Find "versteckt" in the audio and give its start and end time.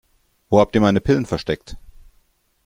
1.27-1.77